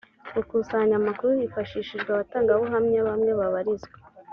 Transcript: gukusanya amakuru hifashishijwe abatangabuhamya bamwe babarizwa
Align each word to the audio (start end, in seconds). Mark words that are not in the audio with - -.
gukusanya 0.35 0.95
amakuru 1.01 1.31
hifashishijwe 1.39 2.09
abatangabuhamya 2.11 2.99
bamwe 3.09 3.31
babarizwa 3.39 3.97